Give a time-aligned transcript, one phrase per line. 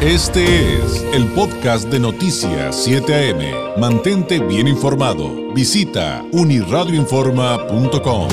[0.00, 3.80] Este es el podcast de Noticias 7 AM.
[3.80, 5.52] Mantente bien informado.
[5.52, 8.28] Visita uniradioinforma.com.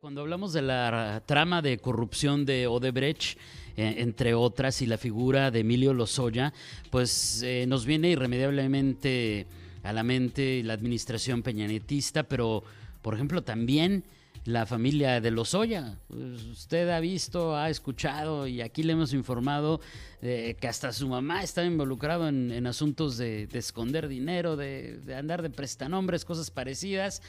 [0.00, 3.38] Cuando hablamos de la trama de corrupción de Odebrecht,
[3.76, 6.52] eh, entre otras, y la figura de Emilio Lozoya,
[6.90, 9.46] pues eh, nos viene irremediablemente
[9.84, 12.64] a la mente la administración peñanetista, pero,
[13.02, 14.02] por ejemplo, también
[14.44, 15.98] la familia de Lozoya.
[16.08, 19.80] Pues, usted ha visto, ha escuchado y aquí le hemos informado
[20.20, 26.24] que hasta su mamá estaba involucrado en, asuntos de, esconder dinero, de, andar de prestanombres,
[26.24, 27.22] cosas parecidas.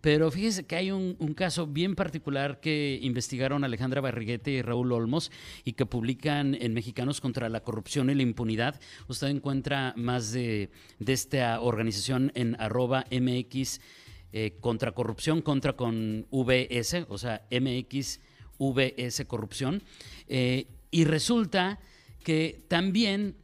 [0.00, 5.32] Pero fíjese que hay un, caso bien particular que investigaron Alejandra Barriguete y Raúl Olmos
[5.64, 8.80] y que publican en Mexicanos contra la corrupción y la impunidad.
[9.08, 13.80] Usted encuentra más de, de esta organización en arroba mx
[14.38, 19.82] eh, contra corrupción, contra con VS, o sea, MXVS corrupción.
[20.28, 21.80] Eh, y resulta
[22.22, 23.34] que también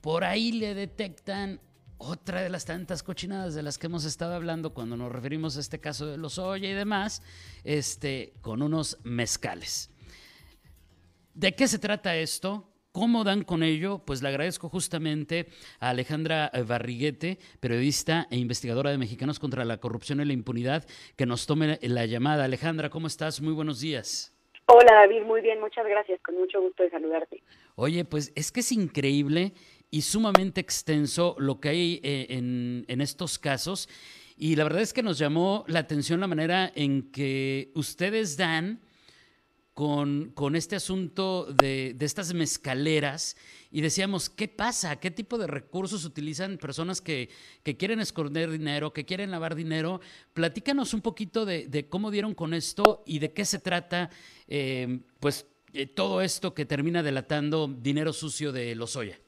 [0.00, 1.60] por ahí le detectan
[1.98, 5.60] otra de las tantas cochinadas de las que hemos estado hablando cuando nos referimos a
[5.60, 7.22] este caso de los Oya y demás,
[7.64, 9.90] este, con unos mezcales.
[11.34, 12.72] ¿De qué se trata esto?
[12.96, 13.98] ¿Cómo dan con ello?
[13.98, 15.48] Pues le agradezco justamente
[15.80, 21.26] a Alejandra Barriguete, periodista e investigadora de Mexicanos contra la Corrupción y la Impunidad, que
[21.26, 22.44] nos tome la llamada.
[22.44, 23.42] Alejandra, ¿cómo estás?
[23.42, 24.34] Muy buenos días.
[24.64, 27.42] Hola David, muy bien, muchas gracias, con mucho gusto de saludarte.
[27.74, 29.52] Oye, pues es que es increíble
[29.90, 33.90] y sumamente extenso lo que hay eh, en, en estos casos
[34.38, 38.80] y la verdad es que nos llamó la atención la manera en que ustedes dan
[39.76, 43.36] con, con este asunto de, de, estas mezcaleras
[43.70, 44.98] y decíamos, ¿qué pasa?
[44.98, 47.28] ¿Qué tipo de recursos utilizan personas que,
[47.62, 50.00] que quieren esconder dinero, que quieren lavar dinero?
[50.32, 54.08] Platícanos un poquito de, de cómo dieron con esto y de qué se trata,
[54.48, 59.18] eh, pues, eh, todo esto que termina delatando dinero sucio de Lozoya.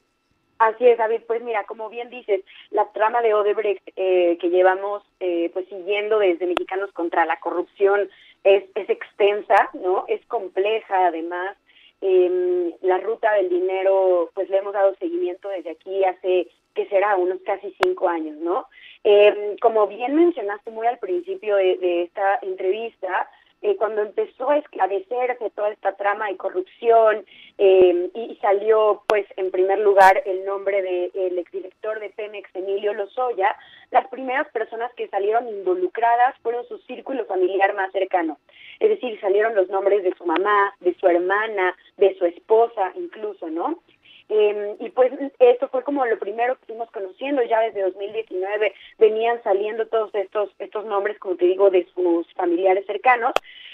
[0.59, 1.21] Así es, David.
[1.25, 6.19] Pues mira, como bien dices, la trama de Odebrecht eh, que llevamos eh, pues siguiendo
[6.19, 8.09] desde Mexicanos contra la corrupción
[8.43, 10.05] es, es extensa, ¿no?
[10.07, 11.57] Es compleja además.
[12.01, 17.17] Eh, la ruta del dinero, pues le hemos dado seguimiento desde aquí hace, que será,
[17.17, 18.67] unos casi cinco años, ¿no?
[19.03, 23.29] Eh, como bien mencionaste muy al principio de, de esta entrevista,
[23.61, 27.25] eh, cuando empezó a esclarecerse toda esta trama de corrupción
[27.61, 32.93] eh, y, salió pues en primer lugar el nombre del de, exdirector de Pemex, Emilio
[32.93, 33.53] Lozoya,
[33.91, 38.37] las primeras personas que salieron involucradas fueron su círculo familiar más cercano.
[38.79, 43.49] Es decir, salieron los nombres de su mamá, de su hermana, de su esposa incluso,
[43.49, 43.83] ¿no?
[44.29, 49.43] Eh, y pues esto fue como lo primero que fuimos conociendo, ya desde 2019 venían
[49.43, 53.33] saliendo todos estos, estos nombres, como te digo, de sus familiares cercanos.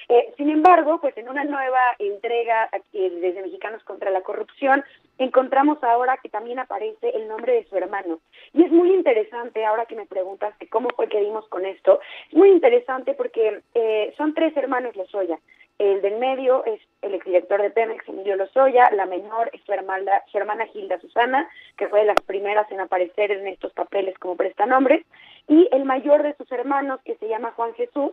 [0.10, 4.84] Eh, sin embargo, pues en una nueva entrega aquí, desde Mexicanos contra la Corrupción,
[5.18, 8.20] encontramos ahora que también aparece el nombre de su hermano.
[8.54, 12.00] Y es muy interesante, ahora que me preguntas cómo fue que dimos con esto,
[12.30, 15.40] es muy interesante porque eh, son tres hermanos Lozoya.
[15.78, 20.22] El del medio es el exdirector de Pemex, Emilio Lozoya, la menor es su hermana,
[20.32, 24.38] su hermana Gilda Susana, que fue de las primeras en aparecer en estos papeles como
[24.38, 25.06] prestanombres,
[25.50, 28.12] y el mayor de sus hermanos, que se llama Juan Jesús,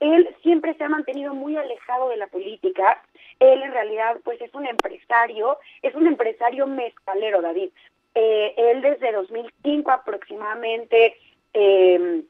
[0.00, 3.02] él siempre se ha mantenido muy alejado de la política,
[3.38, 7.70] él en realidad pues es un empresario, es un empresario mezcalero, David.
[8.14, 11.16] Eh, él desde 2005 aproximadamente
[11.54, 12.22] eh,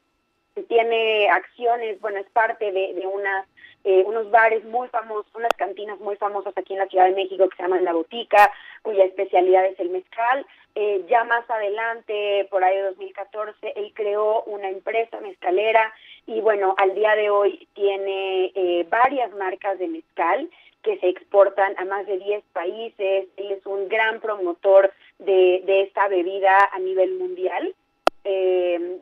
[0.68, 3.46] tiene acciones, bueno, es parte de, de unas
[3.82, 7.48] eh, unos bares muy famosos, unas cantinas muy famosas aquí en la Ciudad de México
[7.48, 8.52] que se llaman La Botica,
[8.82, 10.46] cuya especialidad es el mezcal.
[10.74, 15.94] Eh, ya más adelante, por ahí de 2014, él creó una empresa mezcalera
[16.30, 20.48] y bueno, al día de hoy tiene eh, varias marcas de mezcal
[20.82, 23.26] que se exportan a más de 10 países.
[23.36, 27.74] Él es un gran promotor de, de esta bebida a nivel mundial.
[28.22, 28.98] Eh,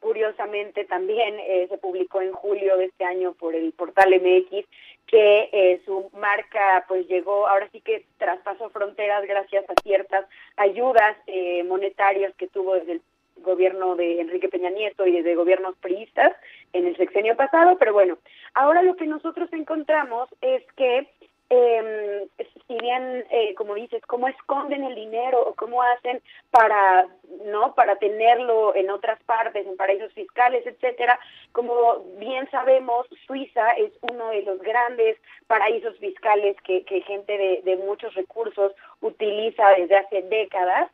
[0.00, 4.66] curiosamente también eh, se publicó en julio de este año por el portal MX
[5.06, 10.26] que eh, su marca pues llegó, ahora sí que traspasó fronteras gracias a ciertas
[10.56, 13.02] ayudas eh, monetarias que tuvo desde el
[13.42, 16.32] gobierno de Enrique Peña Nieto y desde gobiernos priistas
[16.72, 18.18] en el sexenio pasado, pero bueno,
[18.54, 21.08] ahora lo que nosotros encontramos es que
[21.54, 22.28] eh,
[22.66, 27.06] si bien, eh, como dices, cómo esconden el dinero o cómo hacen para,
[27.44, 27.74] ¿no?
[27.74, 31.18] Para tenerlo en otras partes, en paraísos fiscales, etcétera.
[31.52, 37.60] Como bien sabemos, Suiza es uno de los grandes paraísos fiscales que, que gente de,
[37.64, 38.72] de muchos recursos
[39.02, 40.90] utiliza desde hace décadas.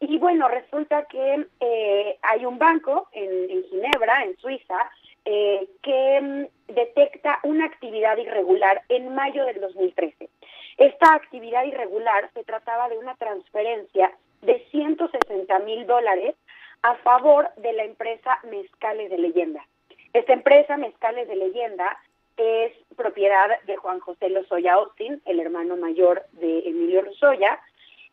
[0.00, 4.90] Y bueno, resulta que eh, hay un banco en, Ginebra, en Suiza,
[5.24, 10.28] eh, que mm, detecta una actividad irregular en mayo del 2013.
[10.76, 14.12] Esta actividad irregular se trataba de una transferencia
[14.42, 16.36] de 160 mil dólares
[16.82, 19.66] a favor de la empresa Mezcales de Leyenda.
[20.12, 21.98] Esta empresa, Mezcales de Leyenda,
[22.36, 27.60] es propiedad de Juan José Lozoya Austin, el hermano mayor de Emilio Lozoya,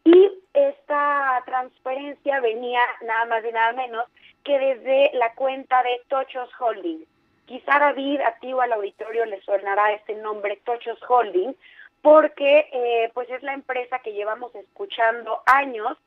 [0.05, 4.05] y esta transferencia venía nada más y nada menos
[4.43, 7.03] que desde la cuenta de Tochos Holding.
[7.45, 11.55] Quizá David, activo al auditorio, le sonará este nombre, Tochos Holding,
[12.01, 15.97] porque eh, pues es la empresa que llevamos escuchando años,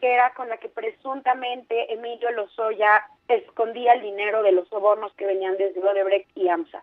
[0.00, 5.26] que era con la que presuntamente Emilio Lozoya escondía el dinero de los sobornos que
[5.26, 6.82] venían desde Odebrecht y AMSA.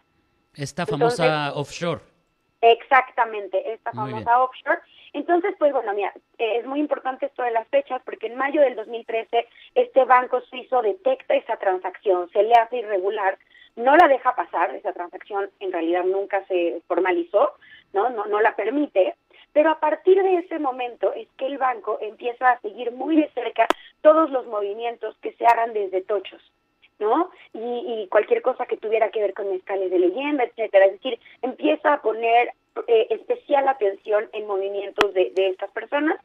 [0.53, 2.01] Esta famosa offshore.
[2.61, 4.79] Exactamente, esta famosa offshore.
[5.13, 8.61] Entonces, pues bueno, mira, eh, es muy importante esto de las fechas porque en mayo
[8.61, 13.37] del 2013 este banco suizo detecta esa transacción, se le hace irregular,
[13.75, 17.53] no la deja pasar, esa transacción en realidad nunca se formalizó,
[17.93, 18.09] ¿no?
[18.09, 19.15] No, no la permite,
[19.53, 23.29] pero a partir de ese momento es que el banco empieza a seguir muy de
[23.29, 23.67] cerca
[24.01, 26.41] todos los movimientos que se hagan desde Tochos.
[26.99, 27.31] ¿no?
[27.53, 30.85] Y, cualquier cosa que tuviera que ver con mezcales de leyenda, etcétera.
[30.85, 32.53] Es decir, empieza a poner
[32.87, 36.19] eh, especial atención en movimientos de, estas personas.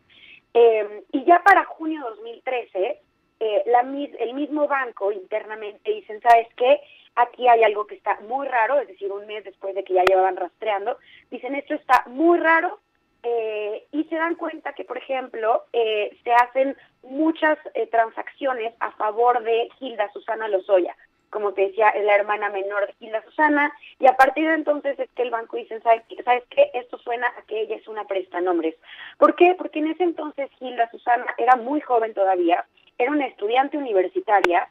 [0.52, 3.00] Em, y ya para junio de 2013,
[3.40, 6.80] eh, la, el mismo banco internamente dicen, ¿sabes qué?
[7.16, 10.04] Aquí hay algo que está muy raro, es decir, un mes después de que ya
[10.04, 10.98] llevaban rastreando,
[11.30, 12.80] dicen, esto está muy raro,
[13.24, 18.92] eh, y se dan cuenta que, por ejemplo, eh, se hacen muchas eh, transacciones a
[18.92, 20.94] favor de Hilda Susana Lozoya.
[21.34, 24.96] Como te decía, es la hermana menor de Hilda Susana, y a partir de entonces
[25.00, 26.04] es que el banco dice, ¿sabes
[26.48, 26.70] qué?
[26.74, 28.76] Esto suena a que ella es una prestanombres.
[29.18, 29.56] ¿Por qué?
[29.58, 32.64] Porque en ese entonces Hilda Susana era muy joven todavía,
[32.98, 34.68] era una estudiante universitaria,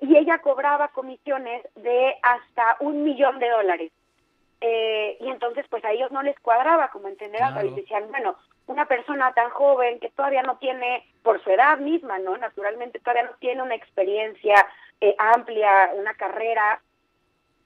[0.00, 3.92] y ella cobraba comisiones de hasta un millón de dólares.
[4.60, 7.70] Eh, y entonces pues a ellos no les cuadraba, como entenderás, claro.
[7.70, 12.36] decían, bueno, una persona tan joven que todavía no tiene, por su edad misma, ¿no?
[12.38, 14.66] Naturalmente todavía no tiene una experiencia
[15.02, 16.80] eh, amplia, una carrera,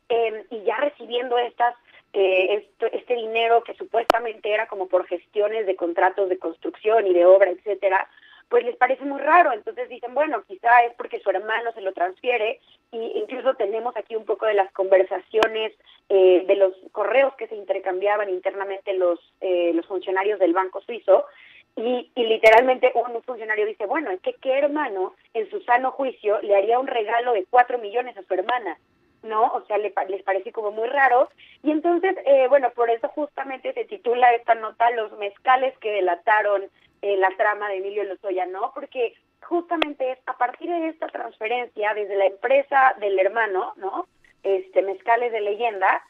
[0.08, 1.74] em, y ya recibiendo estas
[2.12, 7.26] eh, este dinero que supuestamente era como por gestiones de contratos de construcción y de
[7.26, 8.08] obra, etcétera,
[8.48, 9.52] pues les parece muy raro.
[9.52, 12.60] Entonces dicen, bueno, quizá es porque su hermano se lo transfiere
[12.90, 15.74] y incluso tenemos aquí un poco de las conversaciones
[16.08, 21.26] eh, de los correos que se intercambiaban internamente los, eh, los funcionarios del Banco Suizo.
[21.76, 26.40] Y, y, literalmente un funcionario dice, bueno, es que qué hermano en su sano juicio
[26.40, 28.78] le haría un regalo de cuatro millones a su hermana,
[29.22, 29.52] ¿no?
[29.52, 31.28] O sea, le, les parece como muy raro.
[31.62, 36.64] Y entonces, eh, bueno, por eso justamente se titula esta nota Los mezcales que delataron
[37.02, 38.72] eh, la trama de Emilio Lozoya, ¿no?
[38.74, 44.06] Porque justamente es a partir de esta transferencia desde la empresa del hermano, ¿no?
[44.42, 46.02] Este Mezcales de Leyenda,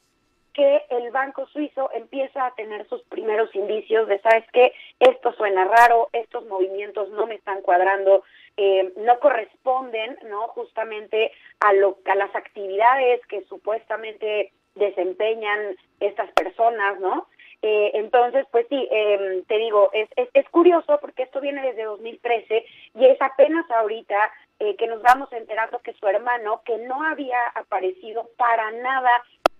[0.57, 4.73] que el banco suizo empieza a tener sus primeros indicios de, ¿sabes qué?
[4.99, 8.25] Esto suena raro, estos movimientos no me están cuadrando,
[8.57, 10.49] eh, no corresponden, ¿no?
[10.49, 11.31] Justamente
[11.61, 17.29] a, lo, a las actividades que supuestamente desempeñan estas personas, ¿no?
[17.63, 21.85] Eh, entonces, pues sí, eh, te digo, es, es, es, curioso porque esto viene desde
[21.85, 22.65] 2013
[22.95, 24.17] y es apenas ahorita
[24.59, 29.11] eh, que nos vamos enterando que su hermano, que no había aparecido para nada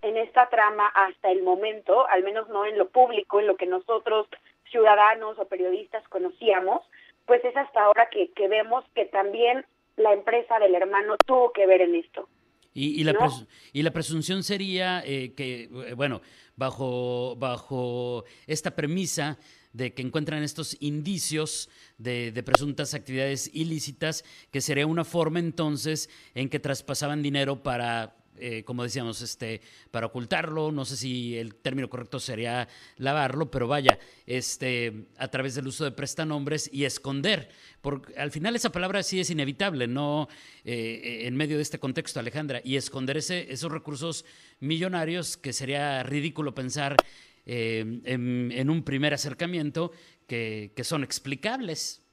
[0.01, 3.65] en esta trama hasta el momento, al menos no en lo público, en lo que
[3.65, 4.27] nosotros
[4.71, 6.81] ciudadanos o periodistas conocíamos,
[7.25, 11.65] pues es hasta ahora que, que vemos que también la empresa del hermano tuvo que
[11.65, 12.27] ver en esto.
[12.73, 13.15] Y, y, la,
[13.73, 16.21] y la presunción sería eh, que, eh, bueno,
[16.55, 19.39] bajo, bajo esta premisa
[19.73, 26.07] de que encuentran estos indicios de, de, presuntas actividades ilícitas, que sería una forma entonces
[26.35, 31.55] en que traspasaban dinero para eh, como decíamos, este, para ocultarlo, no sé si el
[31.55, 32.67] término correcto sería
[32.97, 37.49] lavarlo, pero vaya, este, a través del uso de prestanombres y esconder.
[37.81, 40.27] Porque al final esa palabra sí es inevitable, ¿no?
[40.65, 44.25] Eh, en medio de este contexto, Alejandra, y esconder ese, esos recursos
[44.59, 46.95] millonarios que sería ridículo pensar
[47.45, 49.91] eh, en, en, un primer acercamiento
[50.27, 52.03] que, que son explicables.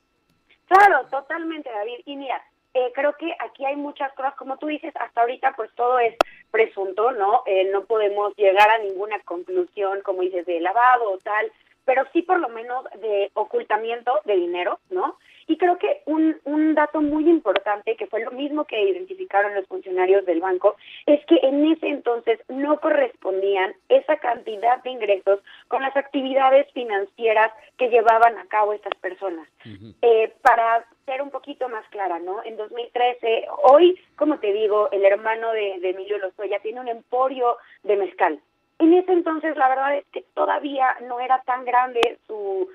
[0.69, 2.03] Claro, totalmente, David.
[2.07, 2.41] Y mira,
[2.75, 6.15] eh, creo que aquí hay muchas cosas, como tú dices, hasta ahorita pues todo es
[6.51, 7.43] presunto, ¿no?
[7.47, 11.51] Eh, no podemos llegar a ninguna conclusión, como dices, de lavado o tal,
[11.85, 15.19] pero sí por lo menos de ocultamiento de dinero, ¿no?
[15.47, 19.67] Y creo que un, un dato muy importante, que fue lo mismo que identificaron los
[19.67, 25.41] funcionarios del banco, es que en ese entonces no correspondía correspondían esa cantidad de ingresos
[25.69, 29.49] con las actividades financieras que llevaban a cabo estas personas.
[30.03, 32.43] Eh, para ser un poquito más clara, ¿no?
[32.45, 37.57] En 2013, hoy, como te digo, el hermano de, de Emilio Lozoya tiene un emporio
[37.85, 38.41] de mezcal.
[38.81, 42.69] En ese entonces, la verdad es que todavía no era tan grande su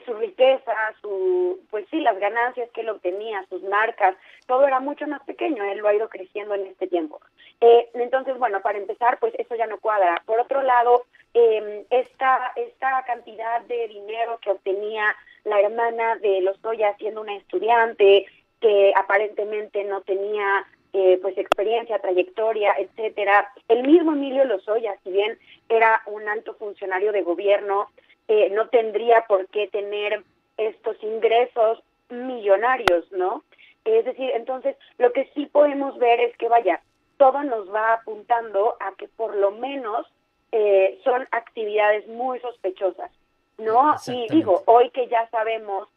[0.00, 5.06] su riqueza, su, pues sí, las ganancias que él obtenía, sus marcas, todo era mucho
[5.06, 7.20] más pequeño, él lo ha ido creciendo en este tiempo.
[7.60, 10.22] Eh, entonces, bueno, para empezar, pues eso ya no cuadra.
[10.26, 16.96] Por otro lado, eh, esta, esta cantidad de dinero que obtenía la hermana de Lozoya
[16.98, 18.26] siendo una estudiante,
[18.60, 23.50] que aparentemente no tenía eh, pues experiencia, trayectoria, etcétera.
[23.68, 27.88] El mismo Emilio Lozoya, si bien era un alto funcionario de gobierno,
[28.28, 30.22] eh, no tendría por qué tener
[30.56, 33.42] estos ingresos millonarios, ¿no?
[33.84, 36.80] Es decir, entonces lo que sí podemos ver es que, vaya,
[37.16, 40.06] todo nos va apuntando a que por lo menos
[40.52, 43.10] eh, son actividades muy sospechosas,
[43.58, 43.94] ¿no?
[44.06, 45.88] Y digo, hoy que ya sabemos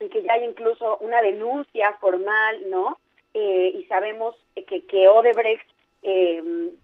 [0.00, 2.98] y que ya hay incluso una denuncia formal, ¿no?
[3.34, 5.68] Eh, y sabemos que, que Odebrecht,
[6.02, 6.42] eh,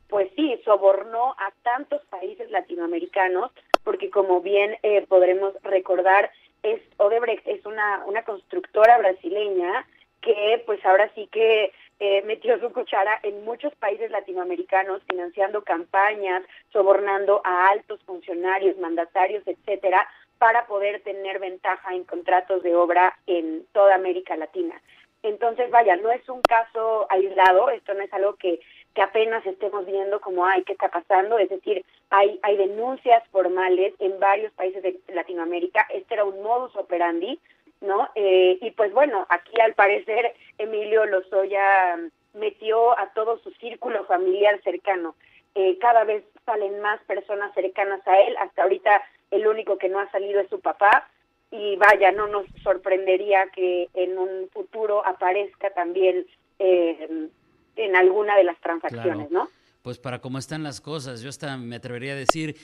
[0.09, 3.50] pues sí, sobornó a tantos países latinoamericanos
[3.84, 6.30] porque como bien eh, podremos recordar,
[6.62, 9.86] es Odebrecht es una, una constructora brasileña
[10.20, 16.42] que pues ahora sí que eh, metió su cuchara en muchos países latinoamericanos financiando campañas,
[16.72, 20.08] sobornando a altos funcionarios, mandatarios, etcétera,
[20.38, 24.80] para poder tener ventaja en contratos de obra en toda América Latina.
[25.22, 28.60] Entonces, vaya, no es un caso aislado, esto no es algo que
[28.94, 31.38] que apenas estemos viendo como, ay, ¿qué está pasando?
[31.38, 35.87] Es decir, hay, hay denuncias formales en varios países de Latinoamérica.
[35.95, 37.40] Este era un modus operandi,
[37.81, 38.11] ¿no?
[38.14, 41.99] Eh, y pues bueno, aquí al parecer Emilio Lozoya
[42.35, 45.14] metió a todo su círculo familiar cercano.
[45.54, 48.37] Eh, cada vez salen más personas cercanas a él.
[48.38, 51.09] Hasta ahorita el único que no ha salido es su papá.
[51.50, 56.26] Y vaya, no nos sorprendería que en un futuro aparezca también
[56.59, 57.28] eh,
[57.76, 59.49] en alguna de las transacciones, ¿no?
[59.82, 62.56] Pues para cómo están las cosas, yo hasta me atrevería a decir,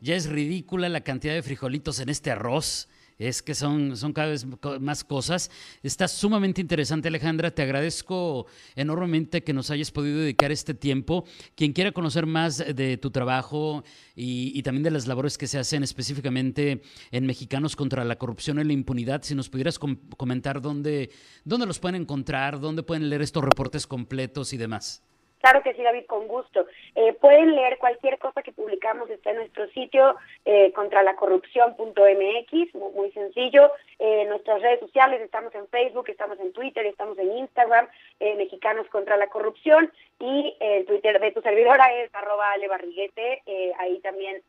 [0.00, 2.88] ya es ridícula la cantidad de frijolitos en este arroz.
[3.18, 4.46] Es que son, son cada vez
[4.80, 5.50] más cosas.
[5.82, 7.50] Está sumamente interesante, Alejandra.
[7.50, 11.24] Te agradezco enormemente que nos hayas podido dedicar este tiempo.
[11.54, 13.84] Quien quiera conocer más de tu trabajo
[14.14, 18.64] y, también de las labores que se hacen específicamente en Mexicanos contra la corrupción y
[18.64, 21.10] la impunidad, si nos pudieras comentar dónde,
[21.44, 25.02] dónde los pueden encontrar, dónde pueden leer estos reportes completos y demás.
[25.40, 26.66] Claro que sí, David, con gusto.
[26.94, 33.12] Eh, pueden leer cualquier cosa que publicamos, está en nuestro sitio eh, contralacorrupción.mx, muy, muy
[33.12, 33.70] sencillo.
[33.98, 37.88] Eh, en nuestras redes sociales estamos en Facebook, estamos en Twitter, estamos en Instagram,
[38.20, 43.42] eh, Mexicanos contra la Corrupción, y el Twitter de tu servidora es arroba alebarriguete,
[43.78, 44.42] ahí también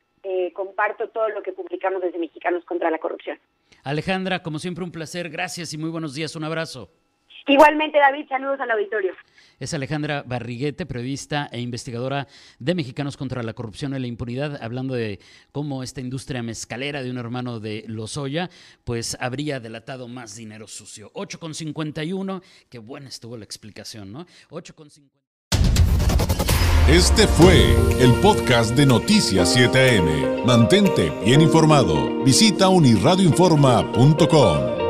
[0.54, 3.40] comparto todo lo que publicamos desde Mexicanos contra la Corrupción.
[3.84, 6.90] Alejandra, como siempre un placer, gracias y muy buenos días, un abrazo.
[7.48, 9.14] Igualmente, David, saludos al auditorio.
[9.60, 12.28] Es Alejandra Barriguete, periodista e investigadora
[12.60, 15.20] de Mexicanos contra la Corrupción y la Impunidad, hablando de
[15.52, 18.50] cómo esta industria mezcalera de un hermano de Lozoya,
[18.84, 21.12] pues habría delatado más dinero sucio.
[21.14, 24.28] 8,51, qué buena estuvo la explicación, ¿no?
[24.50, 25.10] 8,50.
[26.88, 30.46] Este fue el podcast de Noticias 7am.
[30.46, 32.24] Mantente bien informado.
[32.24, 34.87] Visita unirradioinforma.com.